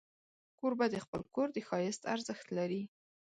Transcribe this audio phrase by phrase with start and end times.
[0.59, 2.81] کوربه د خپل کور د ښایست ارزښت لري.